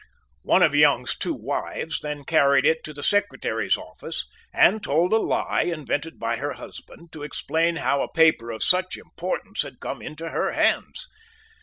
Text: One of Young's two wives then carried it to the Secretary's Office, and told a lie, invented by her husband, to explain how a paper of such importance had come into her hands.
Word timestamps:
One 0.41 0.63
of 0.63 0.73
Young's 0.73 1.15
two 1.15 1.35
wives 1.35 1.99
then 1.99 2.23
carried 2.23 2.65
it 2.65 2.83
to 2.85 2.91
the 2.91 3.03
Secretary's 3.03 3.77
Office, 3.77 4.25
and 4.51 4.81
told 4.81 5.13
a 5.13 5.17
lie, 5.17 5.61
invented 5.65 6.17
by 6.19 6.37
her 6.37 6.53
husband, 6.53 7.11
to 7.11 7.21
explain 7.21 7.75
how 7.75 8.01
a 8.01 8.11
paper 8.11 8.49
of 8.49 8.63
such 8.63 8.97
importance 8.97 9.61
had 9.61 9.79
come 9.79 10.01
into 10.01 10.29
her 10.29 10.53
hands. 10.53 11.05